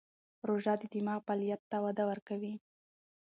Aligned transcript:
روژه 0.47 0.73
د 0.81 0.83
دماغ 0.93 1.19
فعالیت 1.27 1.61
ته 1.71 1.77
وده 1.85 2.03
ورکوي. 2.11 2.53